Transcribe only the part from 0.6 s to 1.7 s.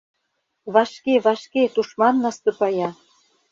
—Вашке, вашке,